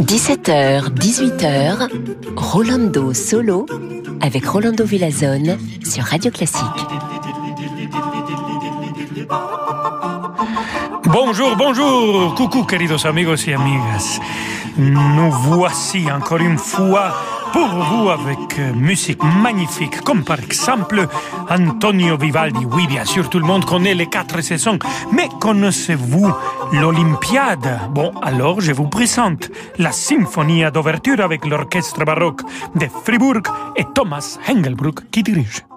17h, 0.00 0.90
18h, 0.94 1.88
Rolando 2.36 3.14
Solo 3.14 3.66
avec 4.20 4.44
Rolando 4.46 4.84
Villazone 4.84 5.56
sur 5.84 6.04
Radio 6.04 6.30
Classique. 6.32 6.64
Bonjour, 11.04 11.56
bonjour, 11.56 12.34
coucou 12.34 12.64
queridos 12.64 13.06
amigos 13.06 13.46
y 13.46 13.52
amigas. 13.52 14.20
Nous 14.78 15.30
voici 15.30 16.10
encore 16.10 16.38
une 16.38 16.58
fois 16.58 17.14
pour 17.52 17.68
vous 17.68 18.10
avec 18.10 18.58
euh, 18.58 18.72
musique 18.72 19.22
magnifique, 19.22 20.00
comme 20.02 20.24
par 20.24 20.38
exemple 20.38 21.06
Antonio 21.50 22.16
Vivaldi. 22.16 22.64
Oui, 22.70 22.86
bien 22.86 23.04
sûr, 23.04 23.28
tout 23.28 23.38
le 23.38 23.44
monde 23.46 23.64
connaît 23.64 23.94
les 23.94 24.06
quatre 24.06 24.40
saisons, 24.40 24.78
mais 25.12 25.28
connaissez-vous 25.40 26.32
l'Olympiade? 26.72 27.80
Bon, 27.90 28.12
alors 28.22 28.60
je 28.60 28.72
vous 28.72 28.88
présente 28.88 29.50
la 29.78 29.92
symphonie 29.92 30.64
d'ouverture 30.72 31.20
avec 31.20 31.44
l'orchestre 31.46 32.04
baroque 32.04 32.42
de 32.74 32.86
Fribourg 33.04 33.42
et 33.76 33.84
Thomas 33.94 34.38
Hengelbruck 34.48 35.10
qui 35.10 35.22
dirige. 35.22 35.71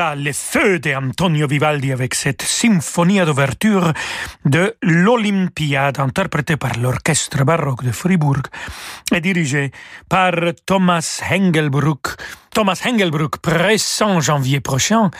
Voilà 0.00 0.14
les 0.14 0.32
feux 0.32 0.78
d'Antonio 0.78 1.46
Vivaldi 1.46 1.92
avec 1.92 2.14
cette 2.14 2.40
symphonie 2.40 3.20
d'ouverture 3.20 3.92
de 4.46 4.74
l'Olympiade 4.80 6.00
interprétée 6.00 6.56
par 6.56 6.78
l'orchestre 6.78 7.44
baroque 7.44 7.84
de 7.84 7.92
Fribourg 7.92 8.40
et 9.14 9.20
dirigée 9.20 9.72
par 10.08 10.32
Thomas 10.64 11.20
Hengelbruck 11.30 12.16
Thomas 12.52 12.80
Hengelbruck 12.84 13.38
pressant 13.38 14.20
janvier 14.20 14.60
prochain 14.60 15.10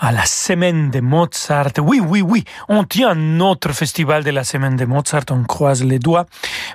à 0.00 0.10
la 0.10 0.24
semaine 0.24 0.90
de 0.90 1.00
Mozart. 1.00 1.72
Oui, 1.78 2.00
oui, 2.00 2.22
oui, 2.22 2.44
on 2.68 2.84
tient 2.84 3.14
notre 3.14 3.72
festival 3.72 4.24
de 4.24 4.30
la 4.30 4.42
semaine 4.42 4.76
de 4.76 4.86
Mozart, 4.86 5.24
on 5.30 5.44
croise 5.44 5.84
les 5.84 5.98
doigts, 5.98 6.26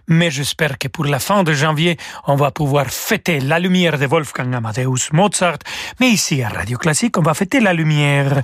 mais 0.08 0.30
j'espère 0.30 0.78
que 0.78 0.88
pour 0.88 1.06
la 1.06 1.20
fin 1.20 1.44
de 1.44 1.54
janvier, 1.54 1.98
on 2.28 2.36
va 2.36 2.52
pouvoir 2.52 2.88
fêter 2.88 3.40
la 3.40 3.58
lumière 3.58 3.98
de 3.98 4.06
Wolfgang 4.06 4.54
Amadeus 4.54 5.10
Mozart, 5.14 5.60
mais 6.00 6.10
ici 6.10 6.44
à 6.44 6.50
Radio 6.50 6.78
Classique, 6.78 7.18
on 7.18 7.24
va 7.24 7.34
fêter 7.34 7.60
la 7.60 7.74
lumière 7.74 8.44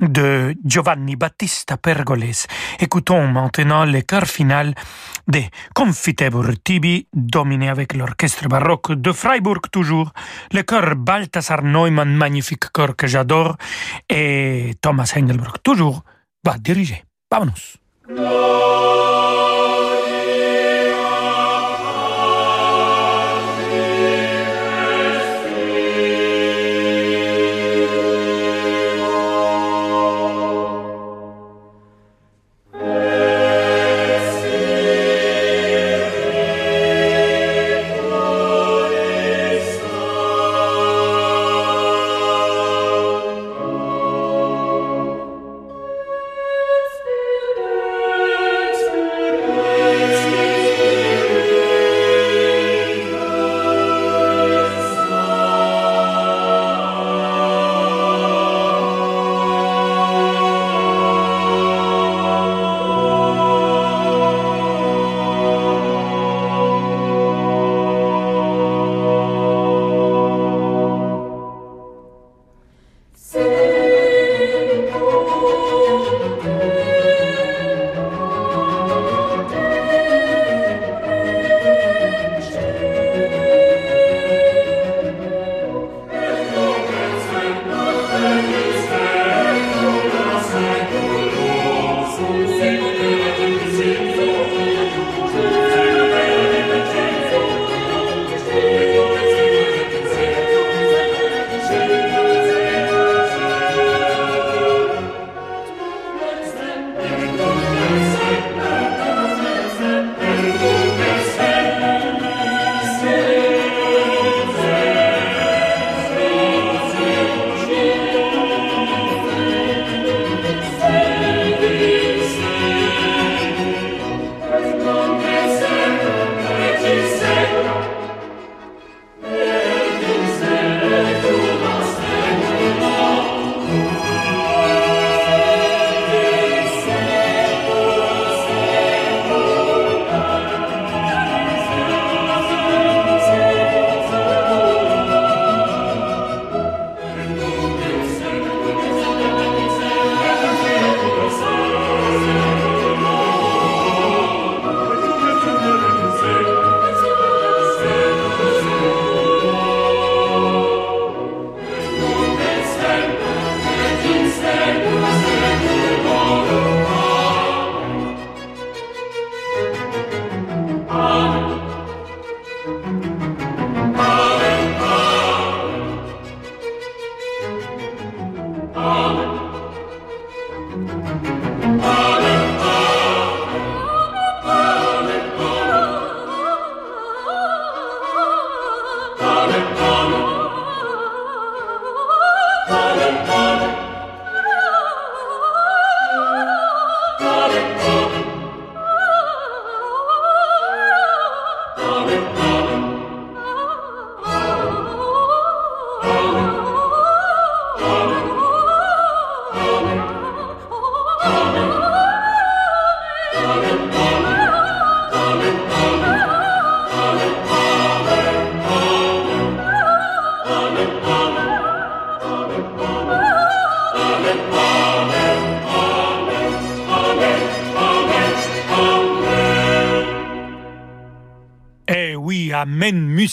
de 0.00 0.54
Giovanni 0.64 1.16
Battista 1.16 1.76
Pergolese. 1.76 2.46
Écoutons 2.78 3.26
maintenant 3.26 3.84
le 3.84 4.02
chœur 4.02 4.26
final 4.26 4.74
de 5.26 5.42
Confitebur 5.74 6.50
Tibi, 6.62 7.06
dominé 7.12 7.68
avec 7.68 7.94
l'orchestre 7.94 8.48
baroque 8.48 8.92
de 8.92 9.12
Freiburg 9.12 9.62
toujours, 9.72 10.12
le 10.52 10.62
chœur 10.62 10.94
Balthasar 11.08 11.64
Neumann, 11.64 12.14
magnifique 12.14 12.68
corps 12.70 12.94
que 12.94 13.06
j'adore, 13.06 13.56
et 14.10 14.74
Thomas 14.82 15.10
Engelbrock, 15.16 15.62
toujours, 15.62 16.04
va 16.44 16.58
diriger. 16.58 17.02
Vámonos. 17.30 17.78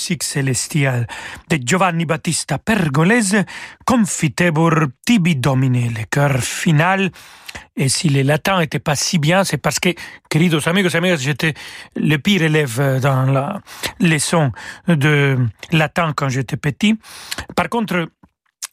De 0.10 1.58
Giovanni 1.58 2.06
Battista 2.06 2.58
Pergolese, 2.58 3.46
Confitebur 3.86 4.88
tibi 5.06 5.36
domine, 5.36 5.94
le 5.94 6.06
chœur 6.10 6.42
final. 6.42 7.12
Et 7.78 7.90
si 7.90 8.10
le 8.10 8.22
latin 8.22 8.60
n'était 8.60 8.80
pas 8.80 8.96
si 8.96 9.18
bien, 9.20 9.44
c'est 9.44 9.58
parce 9.58 9.80
que, 9.80 9.90
queridos 10.30 10.68
amigos, 10.68 10.96
amigas, 10.96 11.18
j'étais 11.18 11.54
le 11.96 12.18
pire 12.18 12.44
élève 12.44 13.00
dans 13.02 13.26
la 13.26 13.62
leçon 14.00 14.52
de 14.88 15.38
latin 15.72 16.14
quand 16.16 16.30
j'étais 16.30 16.58
petit. 16.58 16.98
Par 17.56 17.70
contre, 17.70 18.08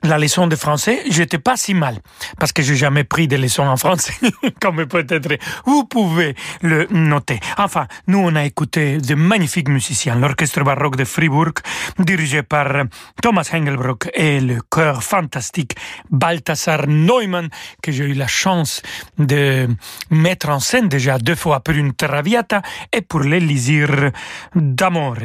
la 0.02 0.18
leçon 0.18 0.46
de 0.46 0.56
français, 0.56 1.02
j'étais 1.08 1.38
pas 1.38 1.56
si 1.56 1.74
mal 1.74 1.98
parce 2.38 2.52
que 2.52 2.62
j'ai 2.62 2.76
jamais 2.76 3.04
pris 3.04 3.28
de 3.28 3.36
leçons 3.36 3.66
en 3.66 3.76
français, 3.76 4.14
comme 4.60 4.86
peut-être 4.86 5.38
vous 5.64 5.84
pouvez 5.84 6.34
le 6.60 6.86
noter. 6.90 7.38
Enfin, 7.58 7.86
nous 8.06 8.18
on 8.18 8.34
a 8.34 8.44
écouté 8.44 8.98
de 8.98 9.14
magnifiques 9.14 9.68
musiciens, 9.68 10.16
l'orchestre 10.16 10.62
baroque 10.64 10.96
de 10.96 11.04
Fribourg, 11.04 11.52
dirigé 11.98 12.42
par 12.42 12.84
Thomas 13.22 13.48
Engelbrock 13.52 14.10
et 14.14 14.40
le 14.40 14.60
chœur 14.70 15.02
fantastique 15.02 15.76
Balthasar 16.10 16.86
Neumann, 16.86 17.48
que 17.82 17.92
j'ai 17.92 18.04
eu 18.04 18.14
la 18.14 18.26
chance 18.26 18.82
de 19.18 19.68
mettre 20.10 20.48
en 20.48 20.60
scène 20.60 20.88
déjà 20.88 21.18
deux 21.18 21.36
fois 21.36 21.60
pour 21.60 21.74
une 21.74 21.92
Traviata 21.92 22.62
et 22.92 23.02
pour 23.02 23.20
l'Élysir 23.20 24.10
d'Amore. 24.54 25.16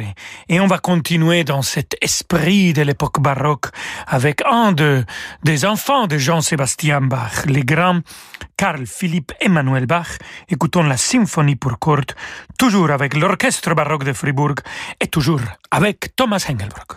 Et 0.48 0.60
on 0.60 0.66
va 0.66 0.78
continuer 0.78 1.44
dans 1.44 1.62
cet 1.62 1.96
esprit 2.00 2.72
de 2.72 2.82
l'époque 2.82 3.20
baroque 3.20 3.66
avec 4.06 4.42
un 4.50 4.67
de, 4.72 5.04
des 5.44 5.64
enfants 5.64 6.06
de 6.06 6.18
Jean-Sébastien 6.18 7.00
Bach, 7.00 7.46
les 7.46 7.64
grands 7.64 8.00
Carl 8.56 8.86
Philippe 8.86 9.32
Emmanuel 9.40 9.86
Bach. 9.86 10.18
Écoutons 10.48 10.82
la 10.82 10.96
symphonie 10.96 11.56
pour 11.56 11.78
cordes, 11.78 12.12
toujours 12.58 12.90
avec 12.90 13.14
l'orchestre 13.14 13.74
baroque 13.74 14.04
de 14.04 14.12
Fribourg 14.12 14.56
et 15.00 15.06
toujours 15.06 15.40
avec 15.70 16.14
Thomas 16.16 16.44
Engelbrock. 16.48 16.96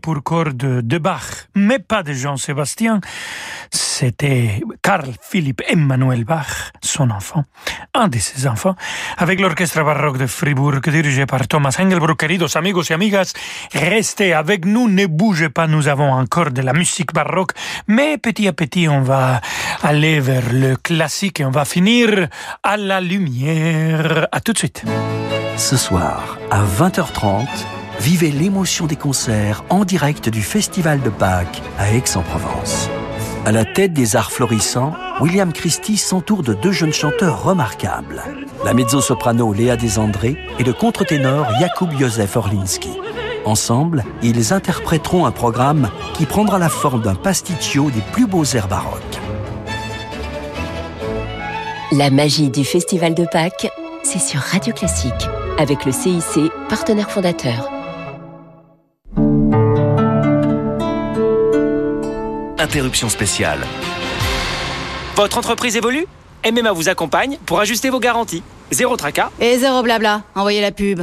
Pour 0.00 0.22
cordes 0.22 0.56
de 0.86 0.98
Bach, 0.98 1.48
mais 1.56 1.80
pas 1.80 2.04
de 2.04 2.12
Jean-Sébastien. 2.12 3.00
C'était 3.72 4.62
Carl 4.80 5.10
Philipp 5.20 5.60
Emmanuel 5.66 6.24
Bach, 6.24 6.70
son 6.80 7.10
enfant, 7.10 7.42
un 7.92 8.06
de 8.06 8.18
ses 8.18 8.46
enfants, 8.46 8.76
avec 9.18 9.40
l'orchestre 9.40 9.82
baroque 9.82 10.18
de 10.18 10.28
Fribourg 10.28 10.80
dirigé 10.80 11.26
par 11.26 11.48
Thomas 11.48 11.76
Engelbruck. 11.80 12.16
Queridos 12.16 12.56
amigos 12.56 12.84
et 12.90 12.94
amigas, 12.94 13.32
restez 13.74 14.32
avec 14.34 14.64
nous, 14.66 14.88
ne 14.88 15.06
bougez 15.06 15.48
pas, 15.48 15.66
nous 15.66 15.88
avons 15.88 16.12
encore 16.12 16.52
de 16.52 16.62
la 16.62 16.72
musique 16.72 17.12
baroque, 17.12 17.50
mais 17.88 18.18
petit 18.18 18.46
à 18.46 18.52
petit 18.52 18.86
on 18.88 19.00
va 19.00 19.40
aller 19.82 20.20
vers 20.20 20.52
le 20.52 20.76
classique 20.76 21.40
et 21.40 21.44
on 21.44 21.50
va 21.50 21.64
finir 21.64 22.28
à 22.62 22.76
la 22.76 23.00
lumière. 23.00 24.28
À 24.30 24.40
tout 24.40 24.52
de 24.52 24.58
suite. 24.58 24.84
Ce 25.56 25.76
soir, 25.76 26.38
à 26.52 26.62
20h30, 26.62 27.48
vivez 28.00 28.30
l'émotion 28.30 28.86
des 28.86 28.96
concerts 28.96 29.64
en 29.70 29.84
direct 29.84 30.28
du 30.28 30.42
Festival 30.42 31.00
de 31.02 31.10
Pâques 31.10 31.62
à 31.78 31.92
Aix-en-Provence. 31.92 32.88
À 33.44 33.52
la 33.52 33.64
tête 33.64 33.92
des 33.92 34.16
arts 34.16 34.32
florissants, 34.32 34.92
William 35.20 35.52
Christie 35.52 35.96
s'entoure 35.96 36.42
de 36.42 36.54
deux 36.54 36.72
jeunes 36.72 36.92
chanteurs 36.92 37.42
remarquables, 37.44 38.22
la 38.64 38.74
mezzo-soprano 38.74 39.52
Léa 39.52 39.76
Desandré 39.76 40.36
et 40.58 40.64
le 40.64 40.72
contre-ténor 40.72 41.46
Jakub 41.60 41.90
Józef 41.98 42.36
Orlinski. 42.36 42.90
Ensemble, 43.44 44.04
ils 44.22 44.52
interpréteront 44.52 45.24
un 45.24 45.30
programme 45.30 45.88
qui 46.14 46.26
prendra 46.26 46.58
la 46.58 46.68
forme 46.68 47.02
d'un 47.02 47.14
pasticcio 47.14 47.90
des 47.90 48.02
plus 48.12 48.26
beaux 48.26 48.44
airs 48.44 48.68
baroques. 48.68 49.00
La 51.92 52.10
magie 52.10 52.50
du 52.50 52.64
Festival 52.64 53.14
de 53.14 53.24
Pâques, 53.24 53.70
c'est 54.02 54.18
sur 54.18 54.40
Radio 54.40 54.74
Classique, 54.74 55.12
avec 55.58 55.84
le 55.84 55.92
CIC, 55.92 56.50
partenaire 56.68 57.10
fondateur. 57.10 57.75
Interruption 62.58 63.10
spéciale. 63.10 63.60
Votre 65.14 65.36
entreprise 65.36 65.76
évolue? 65.76 66.06
MMA 66.50 66.72
vous 66.72 66.88
accompagne 66.88 67.38
pour 67.44 67.60
ajuster 67.60 67.90
vos 67.90 68.00
garanties. 68.00 68.42
Zéro 68.70 68.96
tracas. 68.96 69.30
Et 69.40 69.58
zéro 69.58 69.82
blabla. 69.82 70.22
Envoyez 70.34 70.62
la 70.62 70.72
pub. 70.72 71.02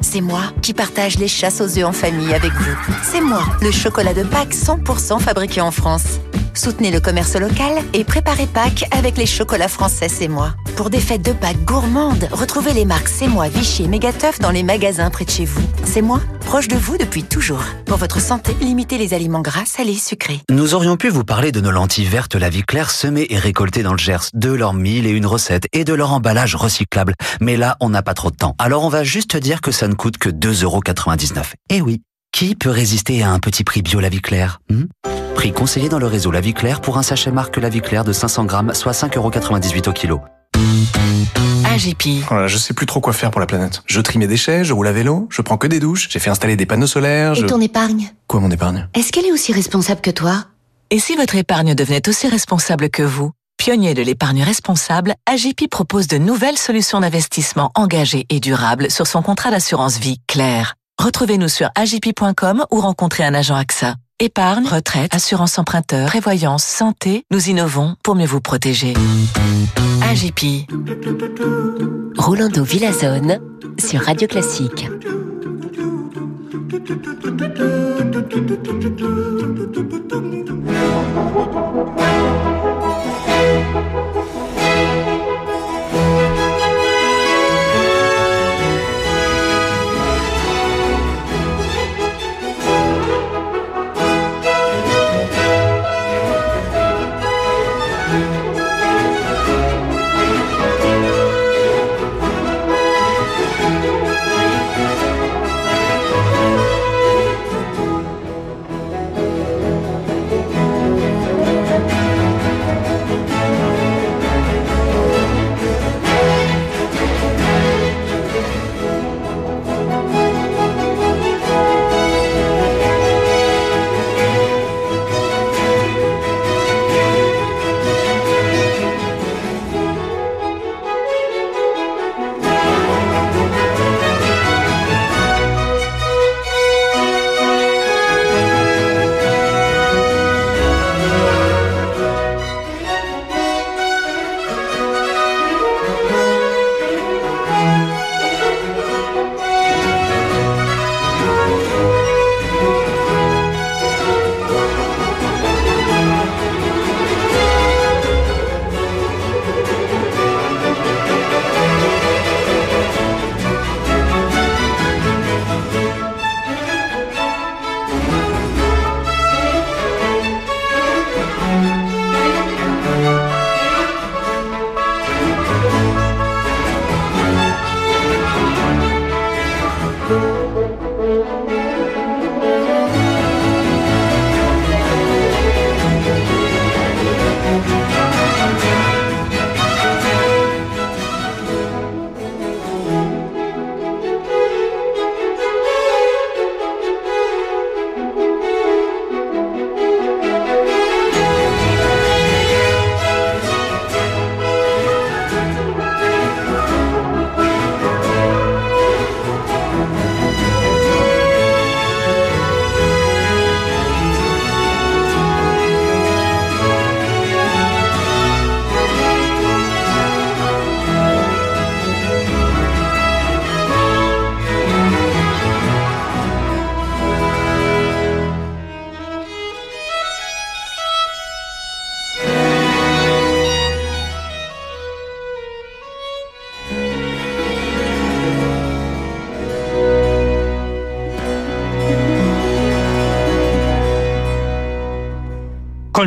C'est 0.00 0.20
moi 0.20 0.42
qui 0.62 0.72
partage 0.74 1.18
les 1.18 1.26
chasses 1.26 1.60
aux 1.60 1.78
œufs 1.78 1.84
en 1.84 1.92
famille 1.92 2.32
avec 2.32 2.52
vous. 2.52 2.76
C'est 3.02 3.20
moi, 3.20 3.42
le 3.60 3.72
chocolat 3.72 4.14
de 4.14 4.22
Pâques 4.22 4.54
100% 4.54 5.18
fabriqué 5.18 5.60
en 5.60 5.72
France. 5.72 6.20
Soutenez 6.58 6.90
le 6.90 6.98
commerce 6.98 7.36
local 7.36 7.72
et 7.92 8.02
préparez 8.02 8.48
Pâques 8.48 8.84
avec 8.90 9.16
les 9.16 9.26
chocolats 9.26 9.68
français 9.68 10.08
C'est 10.08 10.26
moi. 10.26 10.56
Pour 10.74 10.90
des 10.90 10.98
fêtes 10.98 11.22
de 11.22 11.30
Pâques 11.30 11.64
gourmandes, 11.64 12.28
retrouvez 12.32 12.72
les 12.72 12.84
marques 12.84 13.06
C'est 13.06 13.28
moi, 13.28 13.48
Vichy 13.48 13.84
et 13.84 13.86
Mégateuf 13.86 14.40
dans 14.40 14.50
les 14.50 14.64
magasins 14.64 15.08
près 15.08 15.24
de 15.24 15.30
chez 15.30 15.44
vous. 15.44 15.62
C'est 15.84 16.02
moi, 16.02 16.20
proche 16.40 16.66
de 16.66 16.74
vous 16.74 16.98
depuis 16.98 17.22
toujours. 17.22 17.62
Pour 17.86 17.96
votre 17.96 18.20
santé, 18.20 18.56
limitez 18.60 18.98
les 18.98 19.14
aliments 19.14 19.40
gras, 19.40 19.66
salés, 19.66 19.94
sucrés. 19.94 20.40
Nous 20.50 20.74
aurions 20.74 20.96
pu 20.96 21.10
vous 21.10 21.22
parler 21.22 21.52
de 21.52 21.60
nos 21.60 21.70
lentilles 21.70 22.06
vertes 22.06 22.34
La 22.34 22.50
Vie 22.50 22.64
Claire 22.64 22.90
semées 22.90 23.28
et 23.30 23.38
récoltées 23.38 23.84
dans 23.84 23.92
le 23.92 23.98
Gers, 23.98 24.30
de 24.34 24.50
leurs 24.50 24.74
mille 24.74 25.06
et 25.06 25.10
une 25.10 25.26
recettes 25.26 25.68
et 25.72 25.84
de 25.84 25.94
leur 25.94 26.12
emballage 26.12 26.56
recyclable. 26.56 27.14
Mais 27.40 27.56
là, 27.56 27.76
on 27.78 27.88
n'a 27.88 28.02
pas 28.02 28.14
trop 28.14 28.32
de 28.32 28.36
temps. 28.36 28.56
Alors 28.58 28.82
on 28.82 28.88
va 28.88 29.04
juste 29.04 29.36
dire 29.36 29.60
que 29.60 29.70
ça 29.70 29.86
ne 29.86 29.94
coûte 29.94 30.18
que 30.18 30.28
2,99€. 30.28 31.52
Eh 31.70 31.80
oui, 31.80 32.02
qui 32.32 32.56
peut 32.56 32.70
résister 32.70 33.22
à 33.22 33.30
un 33.30 33.38
petit 33.38 33.62
prix 33.62 33.82
bio 33.82 34.00
La 34.00 34.10
Claire 34.10 34.60
hmm? 34.70 34.86
Prix 35.38 35.52
conseillé 35.52 35.88
dans 35.88 36.00
le 36.00 36.06
réseau 36.08 36.32
La 36.32 36.40
Vie 36.40 36.52
Claire 36.52 36.80
pour 36.80 36.98
un 36.98 37.04
sachet 37.04 37.30
marque 37.30 37.58
La 37.58 37.68
Vie 37.68 37.80
Claire 37.80 38.02
de 38.02 38.12
500 38.12 38.44
grammes, 38.44 38.74
soit 38.74 38.90
5,98€ 38.90 39.88
au 39.88 39.92
kilo. 39.92 40.20
AGP. 41.64 42.24
Voilà, 42.28 42.48
je 42.48 42.58
sais 42.58 42.74
plus 42.74 42.86
trop 42.86 43.00
quoi 43.00 43.12
faire 43.12 43.30
pour 43.30 43.38
la 43.38 43.46
planète. 43.46 43.84
Je 43.86 44.00
trie 44.00 44.18
mes 44.18 44.26
déchets, 44.26 44.64
je 44.64 44.72
roule 44.72 44.88
à 44.88 44.92
vélo, 44.92 45.28
je 45.30 45.40
prends 45.40 45.56
que 45.56 45.68
des 45.68 45.78
douches, 45.78 46.08
j'ai 46.10 46.18
fait 46.18 46.28
installer 46.28 46.56
des 46.56 46.66
panneaux 46.66 46.88
solaires, 46.88 47.38
Et 47.38 47.46
ton 47.46 47.60
épargne? 47.60 48.10
Quoi 48.26 48.40
mon 48.40 48.50
épargne? 48.50 48.88
Est-ce 48.94 49.12
qu'elle 49.12 49.26
est 49.26 49.32
aussi 49.32 49.52
responsable 49.52 50.00
que 50.00 50.10
toi? 50.10 50.46
Et 50.90 50.98
si 50.98 51.14
votre 51.14 51.36
épargne 51.36 51.76
devenait 51.76 52.08
aussi 52.08 52.26
responsable 52.26 52.90
que 52.90 53.04
vous? 53.04 53.30
Pionnier 53.58 53.94
de 53.94 54.02
l'épargne 54.02 54.42
responsable, 54.42 55.14
AGP 55.26 55.70
propose 55.70 56.08
de 56.08 56.18
nouvelles 56.18 56.58
solutions 56.58 56.98
d'investissement 56.98 57.70
engagées 57.76 58.26
et 58.28 58.40
durables 58.40 58.90
sur 58.90 59.06
son 59.06 59.22
contrat 59.22 59.52
d'assurance 59.52 59.98
vie 59.98 60.18
clair. 60.26 60.74
Retrouvez-nous 61.00 61.48
sur 61.48 61.70
agp.com 61.76 62.66
ou 62.72 62.80
rencontrez 62.80 63.22
un 63.22 63.34
agent 63.34 63.54
AXA. 63.54 63.94
Épargne, 64.20 64.66
retraite, 64.66 65.14
assurance 65.14 65.60
emprunteur, 65.60 66.08
prévoyance, 66.08 66.64
santé, 66.64 67.24
nous 67.30 67.50
innovons 67.50 67.94
pour 68.02 68.16
mieux 68.16 68.26
vous 68.26 68.40
protéger. 68.40 68.94
AGP. 70.02 70.66
Rolando 72.16 72.64
Villazone 72.64 73.38
sur 73.78 74.00
Radio 74.00 74.26
Classique. 74.26 74.88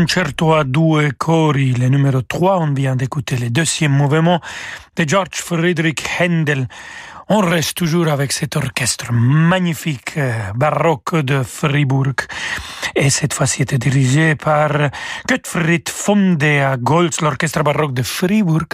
Concerto 0.01 0.53
à 0.53 0.63
deux 0.63 1.11
cori, 1.11 1.73
le 1.73 1.87
numéro 1.87 2.23
3. 2.23 2.57
On 2.59 2.73
vient 2.73 2.95
d'écouter 2.95 3.37
le 3.37 3.51
deuxième 3.51 3.91
mouvement 3.91 4.41
de 4.95 5.07
George 5.07 5.35
Friedrich 5.35 6.03
Händel. 6.19 6.67
On 7.29 7.39
reste 7.39 7.77
toujours 7.77 8.07
avec 8.07 8.31
cet 8.31 8.55
orchestre 8.55 9.13
magnifique 9.13 10.17
euh, 10.17 10.33
baroque 10.55 11.15
de 11.17 11.43
Fribourg. 11.43 12.25
Et 12.95 13.11
cette 13.11 13.33
fois-ci 13.33 13.61
était 13.61 13.77
dirigé 13.77 14.35
par 14.35 14.71
Gottfried 15.29 15.87
von 16.05 16.33
der 16.33 16.79
Goltz, 16.79 17.21
l'orchestre 17.21 17.63
baroque 17.63 17.93
de 17.93 18.01
Fribourg, 18.03 18.67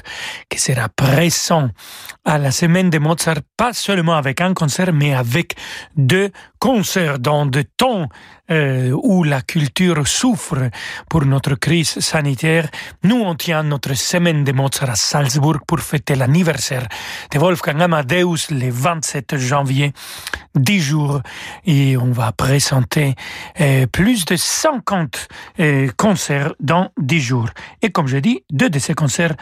qui 0.50 0.60
sera 0.60 0.88
présent 0.88 1.70
à 2.24 2.38
la 2.38 2.52
semaine 2.52 2.90
de 2.90 3.00
Mozart, 3.00 3.42
pas 3.58 3.74
seulement 3.74 4.16
avec 4.16 4.40
un 4.40 4.54
concert, 4.54 4.94
mais 4.94 5.14
avec 5.14 5.56
deux 5.98 6.32
concerts 6.58 7.20
dans 7.20 7.46
des 7.46 7.66
temps 7.66 8.08
euh, 8.50 8.92
où 8.92 9.24
la 9.24 9.42
culture 9.42 10.08
souffre 10.08 10.70
pour 11.10 11.26
notre 11.26 11.56
crise 11.56 12.00
sanitaire. 12.00 12.70
Nous, 13.04 13.18
on 13.18 13.36
tient 13.36 13.64
notre 13.64 13.94
semaine 13.94 14.44
de 14.44 14.52
Mozart 14.52 14.92
à 14.92 14.96
Salzbourg 14.96 15.60
pour 15.68 15.80
fêter 15.80 16.16
l'anniversaire 16.16 16.88
de 17.32 17.40
Wolfgang 17.40 17.82
Amadeus 17.82 18.52
le 18.52 18.70
27 18.70 19.38
janvier, 19.38 19.94
10 20.56 20.80
jours, 20.80 21.22
et 21.66 21.98
on 21.98 22.12
va 22.12 22.32
présenter 22.32 23.16
euh, 23.60 23.86
plus 23.88 24.26
de 24.26 24.36
50 24.36 25.28
euh, 25.60 25.90
concerts 25.98 26.54
dans 26.60 26.92
10 26.98 27.20
jours. 27.22 27.50
Et 27.82 27.90
comme 27.92 28.08
je 28.08 28.18
dis, 28.18 28.44
deux 28.52 28.70
de 28.70 28.80
ces 28.80 28.94
concerts, 28.94 29.36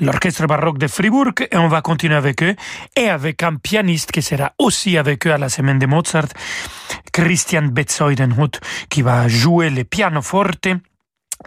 l'orchestre 0.00 0.46
baroque 0.46 0.78
de 0.78 0.86
Fribourg, 0.86 1.32
et 1.50 1.56
on 1.56 1.68
va 1.68 1.80
continuer 1.80 2.16
avec 2.16 2.42
eux, 2.42 2.54
et 2.96 3.08
avec 3.08 3.42
un 3.42 3.54
pianiste 3.56 4.12
qui 4.12 4.22
sera 4.22 4.52
aussi 4.58 4.96
avec 4.96 5.26
eux 5.26 5.32
à 5.32 5.38
la 5.38 5.48
semaine 5.48 5.78
de 5.78 5.86
Mozart, 5.86 6.28
Christian 7.12 7.62
Betzoidenhut, 7.72 8.47
qui 8.88 9.02
va 9.02 9.28
jouer 9.28 9.70
le 9.70 9.84
pianoforte 9.84 10.68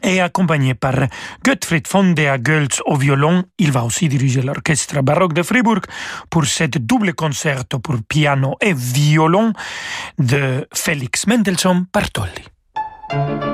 et 0.04 0.22
accompagné 0.22 0.74
par 0.74 0.96
Gottfried 1.44 1.88
von 1.88 2.14
der 2.14 2.40
Goltz 2.40 2.82
au 2.86 2.96
violon. 2.96 3.44
Il 3.58 3.72
va 3.72 3.84
aussi 3.84 4.08
diriger 4.08 4.42
l'orchestre 4.42 5.02
baroque 5.02 5.34
de 5.34 5.44
Fribourg 5.44 5.82
pour 6.30 6.46
cette 6.46 6.78
double 6.78 7.14
concerto 7.14 7.80
pour 7.80 7.98
piano 8.08 8.56
et 8.62 8.74
violon 8.74 9.54
de 10.18 10.68
Félix 10.74 11.28
Mendelssohn 11.28 11.86
Bartholdy. 11.94 13.51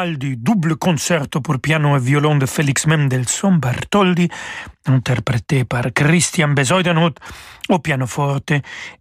Le 0.00 0.06
final 0.06 0.18
du 0.18 0.36
double 0.36 0.76
concerto 0.76 1.40
pour 1.40 1.58
piano 1.58 1.96
et 1.96 2.00
violon 2.00 2.36
de 2.36 2.46
Félix 2.46 2.86
Mendelssohn 2.86 3.58
Bartholdi, 3.58 4.28
interprété 4.86 5.64
par 5.64 5.92
Christian 5.94 6.48
Bezuidenhout 6.48 7.14
au 7.68 7.78
pianoforte 7.78 8.52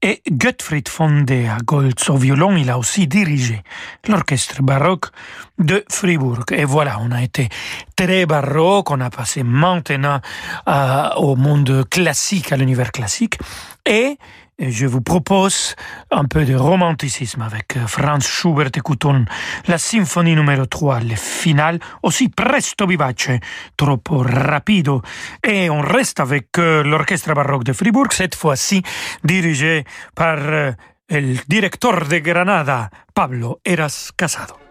et 0.01 0.21
Gottfried 0.29 0.89
von 0.89 1.21
der 1.21 1.57
Goltz 1.63 2.09
au 2.09 2.17
violon. 2.17 2.57
Il 2.57 2.69
a 2.69 2.77
aussi 2.77 3.07
dirigé 3.07 3.61
l'orchestre 4.07 4.61
baroque 4.61 5.05
de 5.57 5.83
Fribourg. 5.89 6.45
Et 6.51 6.65
voilà, 6.65 6.97
on 7.01 7.11
a 7.11 7.21
été 7.21 7.49
très 7.95 8.25
baroque, 8.25 8.91
on 8.91 8.99
a 8.99 9.09
passé 9.09 9.43
maintenant 9.43 10.19
euh, 10.67 11.09
au 11.17 11.35
monde 11.35 11.87
classique, 11.89 12.51
à 12.51 12.57
l'univers 12.57 12.91
classique. 12.91 13.37
Et 13.85 14.17
je 14.59 14.85
vous 14.85 15.01
propose 15.01 15.75
un 16.11 16.25
peu 16.25 16.43
de 16.45 16.55
romanticisme 16.55 17.41
avec 17.41 17.77
euh, 17.77 17.87
Franz 17.87 18.27
Schubert. 18.27 18.69
Écoutons 18.75 19.25
la 19.67 19.77
symphonie 19.77 20.35
numéro 20.35 20.65
3, 20.65 20.99
le 21.01 21.15
final, 21.15 21.79
aussi 22.03 22.29
presto 22.29 22.85
vivace, 22.85 23.39
troppo 23.77 24.17
rapido. 24.19 25.01
Et 25.43 25.69
on 25.69 25.81
reste 25.81 26.19
avec 26.19 26.57
euh, 26.57 26.83
l'orchestre 26.83 27.33
baroque 27.33 27.63
de 27.63 27.73
Fribourg, 27.73 28.07
cette 28.11 28.35
fois-ci 28.35 28.83
dirigé 29.23 29.85
par 30.13 30.37
euh, 30.39 30.71
le 31.09 31.37
directeur 31.47 32.07
de 32.07 32.17
Granada, 32.19 32.89
Pablo 33.13 33.59
Eras 33.65 34.11
Casado. 34.15 34.68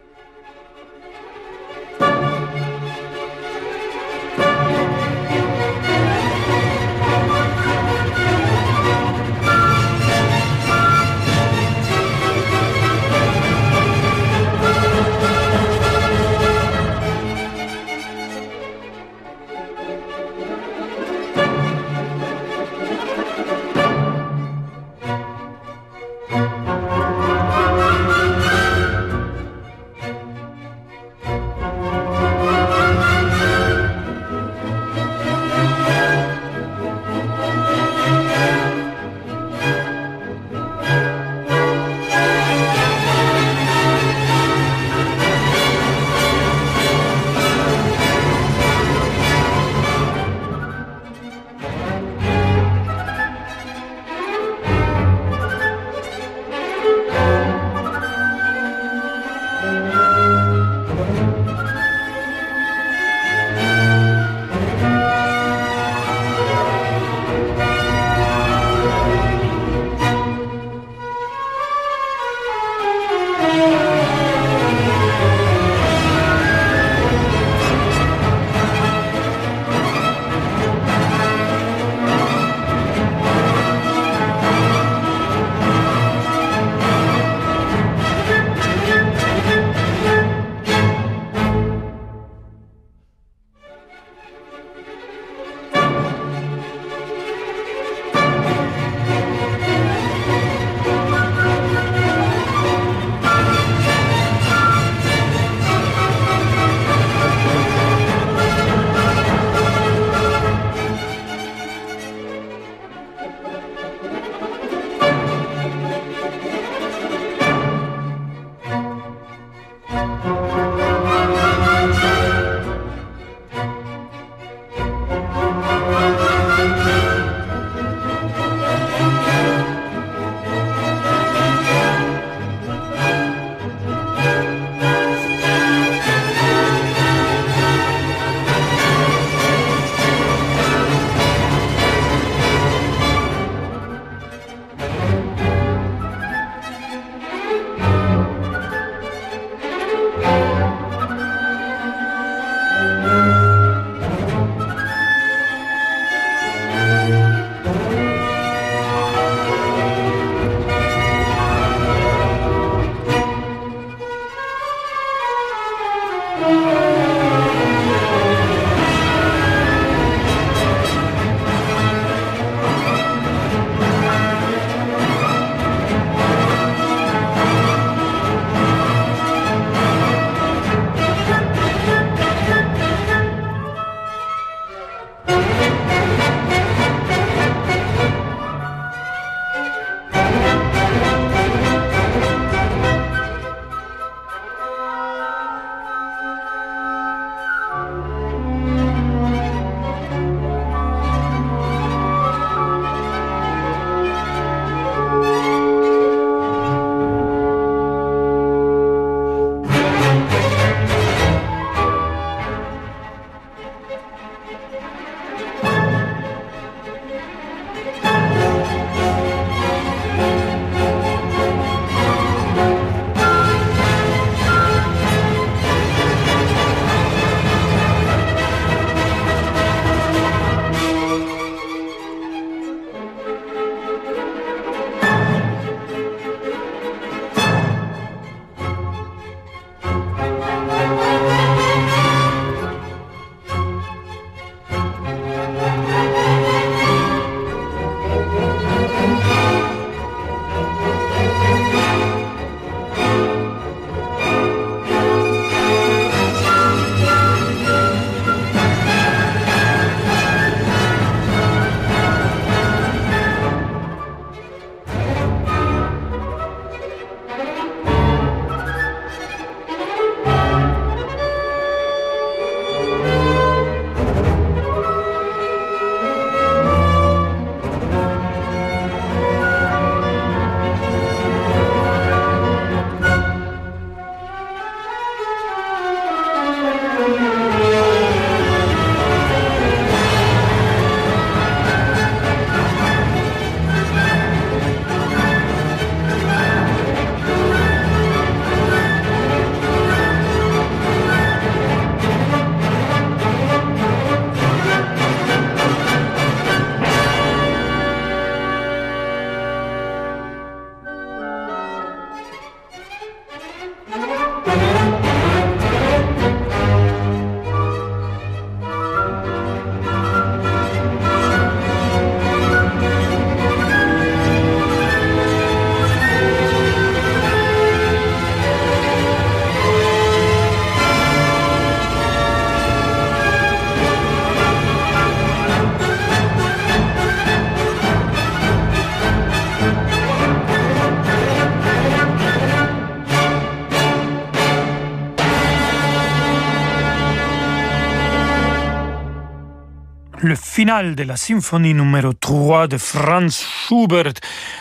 Le 350.69 350.75
final 350.75 350.95
de 350.95 351.05
la 351.05 351.17
symphonie 351.17 351.73
numéro 351.73 352.13
3 352.13 352.69
de 352.69 352.77
Franz 352.77 353.43
Schubert. 353.43 354.13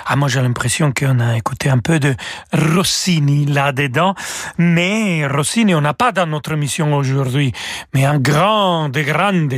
Ah, 0.10 0.16
moi, 0.16 0.30
j'ai 0.30 0.42
l'impression 0.42 0.94
qu'on 0.94 1.20
a 1.20 1.36
écouté 1.36 1.70
un 1.70 1.80
peu 1.80 2.00
de 2.00 2.16
Rossini 2.54 3.46
là-dedans. 3.46 4.16
Mais 4.58 5.28
Rossini, 5.28 5.76
on 5.76 5.82
n'a 5.82 5.94
pas 5.94 6.14
dans 6.14 6.26
notre 6.26 6.54
émission 6.54 6.94
aujourd'hui. 6.94 7.52
Mais 7.94 8.06
un 8.06 8.18
grand 8.18 8.88
de 8.88 9.02
grandes, 9.02 9.54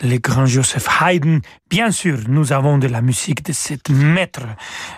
le 0.00 0.18
grand 0.18 0.46
Joseph 0.46 0.88
Haydn. 1.02 1.40
Bien 1.68 1.90
sûr, 1.90 2.18
nous 2.28 2.54
avons 2.54 2.78
de 2.78 2.88
la 2.88 3.02
musique 3.02 3.44
de 3.44 3.52
cet 3.52 3.90
maître. 3.90 4.46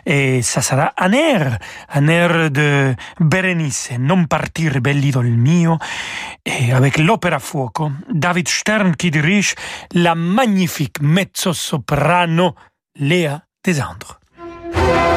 Et 0.06 0.40
ça 0.42 0.62
sera 0.62 0.92
un 0.98 1.10
air, 1.10 1.58
un 1.92 2.06
air 2.06 2.52
de 2.52 2.94
Berenice, 3.18 3.90
Non 3.98 4.26
partir 4.26 4.80
bell'idol 4.80 5.26
mio. 5.26 5.78
Et 6.44 6.72
avec 6.72 6.98
l'opéra 6.98 7.40
fuoco, 7.40 7.90
David 8.12 8.46
Stern 8.46 8.94
qui 8.94 9.10
dirige 9.10 9.56
la 9.94 10.14
magnifique 10.14 11.00
mezzo-soprano 11.00 12.54
Léa 13.00 13.42
Desandres. 13.64 14.20
Yeah. 14.76 15.15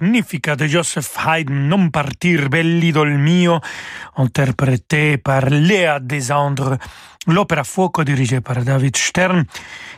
Magnifica 0.00 0.54
de 0.54 0.68
Joseph 0.68 1.16
Haydn, 1.18 1.68
Non 1.68 1.90
partir 1.90 2.48
belli 2.48 2.92
dol 2.92 3.18
mio, 3.18 3.60
interprété 4.16 5.18
par 5.18 5.50
Léa 5.50 5.98
Desandre, 6.00 6.78
l'opéra 7.26 7.64
Fuoco 7.64 8.04
dirigé 8.04 8.40
par 8.40 8.62
David 8.62 8.96
Stern. 8.96 9.44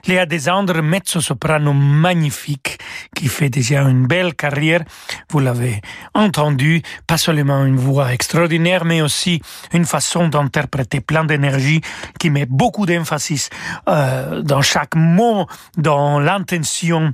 Léa 0.07 0.27
Desandre, 0.27 0.83
mezzo-soprano 0.83 1.73
magnifique, 1.73 2.79
qui 3.15 3.29
fait 3.29 3.51
déjà 3.51 3.83
une 3.83 4.07
belle 4.07 4.35
carrière. 4.35 4.85
Vous 5.31 5.41
l'avez 5.41 5.81
entendu, 6.15 6.83
pas 7.07 7.19
seulement 7.19 7.65
une 7.65 7.77
voix 7.77 8.13
extraordinaire, 8.13 8.85
mais 8.85 9.03
aussi 9.03 9.41
une 9.73 9.85
façon 9.85 10.29
d'interpréter 10.29 11.01
plein 11.01 11.25
d'énergie 11.25 11.81
qui 12.19 12.31
met 12.31 12.47
beaucoup 12.47 12.87
d'emphasis 12.87 13.51
euh, 13.89 14.43
dans 14.43 14.63
chaque 14.63 14.95
mot, 14.95 15.47
dans 15.77 16.21
l'intention 16.21 17.13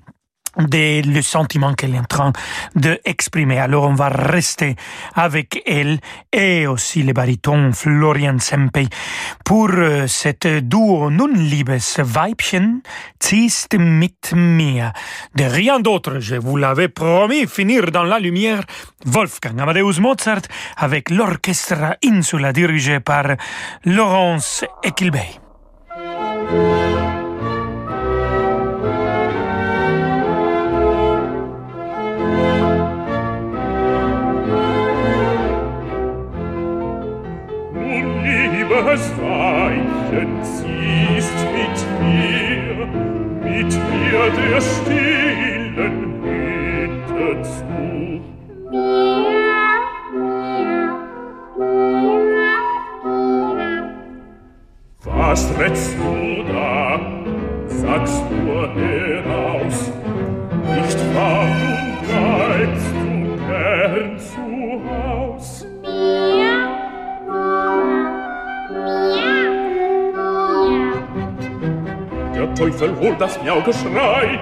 des, 0.58 1.02
le 1.02 1.22
sentiment 1.22 1.74
qu'elle 1.74 1.94
est 1.94 1.98
en 1.98 2.04
train 2.04 2.32
d'exprimer. 2.74 3.58
Alors 3.58 3.84
on 3.84 3.94
va 3.94 4.08
rester 4.08 4.76
avec 5.14 5.62
elle 5.66 5.98
et 6.32 6.66
aussi 6.66 7.02
le 7.02 7.12
baryton 7.12 7.72
Florian 7.72 8.38
Sempey 8.38 8.86
pour 9.44 9.70
euh, 9.70 10.06
cette 10.06 10.46
duo 10.46 11.10
Nun 11.10 11.34
liebes 11.34 11.80
Weibchen 11.98 12.82
ziehst 13.22 13.74
mit 13.78 14.32
mir. 14.34 14.92
De 15.34 15.44
rien 15.44 15.80
d'autre, 15.80 16.20
je 16.20 16.36
vous 16.36 16.56
l'avais 16.56 16.88
promis, 16.88 17.46
finir 17.46 17.90
dans 17.90 18.04
la 18.04 18.18
lumière 18.18 18.62
Wolfgang 19.06 19.60
Amadeus 19.60 20.00
Mozart 20.00 20.42
avec 20.76 21.10
l'orchestre 21.10 21.96
Insula 22.04 22.52
dirigé 22.52 23.00
par 23.00 23.36
Laurence 23.84 24.64
Equilbey. 24.84 25.40
Liebes 38.72 39.12
Weibchen, 39.18 40.42
ziehst 40.42 41.38
mit 41.52 41.78
mir, 42.00 42.86
mit 43.42 43.72
mir 43.90 44.30
der 44.36 44.60
stillen 44.60 45.96
Hütte 46.22 47.42
zu. 47.42 48.22
Was 55.04 55.58
rätst 55.58 55.94
du 55.98 56.42
da? 56.52 57.00
Sag's 57.66 58.22
nur 58.30 58.68
heraus. 58.74 59.92
Nicht 60.74 61.00
wahr, 61.14 61.71
Der 72.42 72.54
Teufel 72.54 72.92
holt 72.98 73.20
das 73.20 73.40
Miau-Geschrei. 73.40 74.36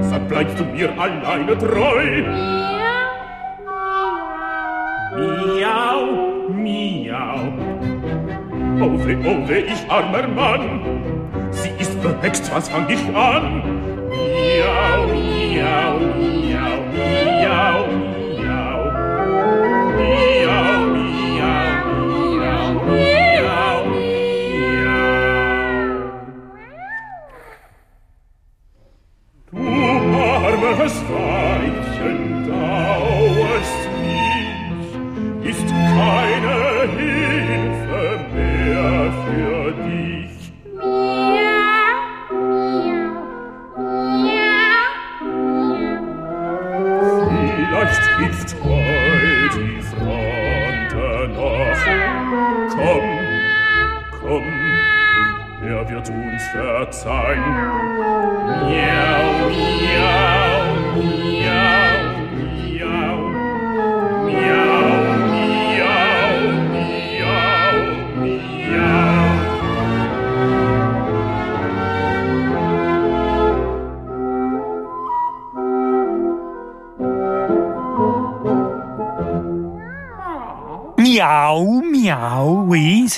Sag, 0.00 0.28
bleibst 0.28 0.58
du 0.58 0.64
mir 0.64 0.90
alleine 0.98 1.56
treu? 1.56 2.24
Miau, 5.14 6.00
miau. 6.50 7.38
Oh 8.80 9.06
weh, 9.06 9.16
oh 9.24 9.48
weh, 9.48 9.66
ich 9.72 9.88
armer 9.88 10.26
Mann. 10.26 10.80
Sie 11.52 11.70
ist 11.78 12.02
behext, 12.02 12.52
was 12.52 12.68
fang 12.68 12.88
ich 12.88 13.06
an? 13.14 13.62
Miau, 14.08 15.06
miau, 15.06 15.98
miau, 16.18 16.74
miau, 16.92 17.86
miau. 17.94 18.07
das 30.76 30.94
Weibchen 31.08 32.46
dauert 32.46 33.70
nicht, 34.02 35.50
ist 35.50 35.68
keine 35.68 36.47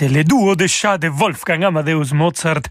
c'est 0.00 0.08
le 0.08 0.24
duo 0.24 0.56
de 0.56 0.66
chats 0.66 0.96
de 0.96 1.08
Wolfgang 1.08 1.62
Amadeus 1.62 2.14
Mozart. 2.14 2.62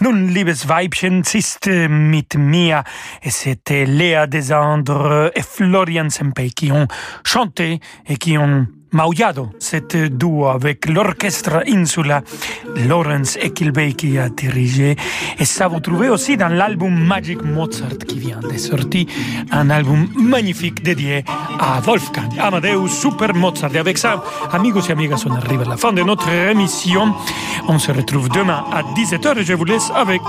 Nun, 0.00 0.28
liebes 0.28 0.66
Weibchen, 0.68 1.24
ziehst 1.24 1.66
mit 1.66 2.36
mir. 2.36 2.84
Et 3.24 3.30
c'était 3.30 3.86
Léa 3.86 4.28
Desandre 4.28 5.32
et 5.34 5.42
Florian 5.42 6.10
Sempey 6.10 6.50
qui 6.50 6.70
ont 6.70 6.86
chanté 7.24 7.80
et 8.06 8.16
qui 8.16 8.38
ont 8.38 8.68
maullado 8.96 9.50
cette 9.58 9.94
duo 10.16 10.46
avec 10.46 10.88
l'orchestre 10.88 11.62
Insula, 11.68 12.22
Lawrence 12.88 13.36
Equilbey 13.36 13.92
qui 13.92 14.16
a 14.16 14.30
dirigé. 14.30 14.96
Et 15.38 15.44
ça 15.44 15.68
vous 15.68 15.80
trouvez 15.80 16.08
aussi 16.08 16.38
dans 16.38 16.48
l'album 16.48 16.94
Magic 16.94 17.42
Mozart 17.42 17.98
qui 18.08 18.18
vient 18.18 18.40
de 18.40 18.56
sortir, 18.56 19.06
un 19.50 19.68
album 19.68 20.08
magnifique 20.16 20.82
dédié 20.82 21.24
à 21.60 21.80
Wolfgang 21.80 22.30
Amadeus 22.40 22.88
Super 22.88 23.34
Mozart. 23.34 23.74
Et 23.74 23.78
avec 23.78 23.98
ça, 23.98 24.22
amigos 24.50 24.88
et 24.88 24.92
amigas, 24.92 25.24
on 25.26 25.34
arrive 25.34 25.60
à 25.62 25.70
la 25.70 25.76
fin 25.76 25.92
de 25.92 26.02
notre 26.02 26.30
émission. 26.30 27.14
On 27.68 27.78
se 27.78 27.92
retrouve 27.92 28.30
demain 28.30 28.64
à 28.72 28.82
17h 28.98 29.38
et 29.38 29.44
je 29.44 29.52
vous 29.52 29.64
laisse 29.64 29.90
avec 29.94 30.22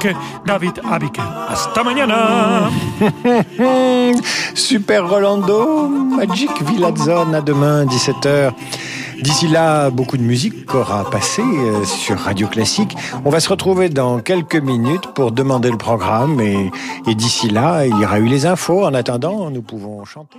David 0.46 0.82
Abiker. 0.92 1.24
Hasta 1.50 1.84
mañana! 1.84 2.70
Super 4.56 5.08
Rolando, 5.08 5.88
Magic 5.88 6.52
Villa 6.64 6.92
Zone 6.96 7.36
à 7.36 7.42
demain 7.42 7.86
17h. 7.86 8.57
D'ici 9.22 9.48
là, 9.48 9.90
beaucoup 9.90 10.18
de 10.18 10.24
musique 10.24 10.74
aura 10.76 11.10
passé 11.10 11.42
euh, 11.42 11.84
sur 11.86 12.20
Radio 12.20 12.48
Classique. 12.48 12.96
On 13.26 13.30
va 13.30 13.40
se 13.40 13.50
retrouver 13.50 13.90
dans 13.90 14.20
quelques 14.20 14.56
minutes 14.56 15.08
pour 15.16 15.32
demander 15.32 15.72
le 15.72 15.78
programme 15.78 16.40
et, 16.40 16.72
et 17.08 17.16
d'ici 17.16 17.50
là, 17.50 17.86
il 17.86 17.98
y 17.98 18.06
aura 18.06 18.20
eu 18.20 18.28
les 18.28 18.46
infos. 18.46 18.86
En 18.86 18.94
attendant, 18.94 19.50
nous 19.50 19.64
pouvons 19.64 20.06
chanter. 20.06 20.38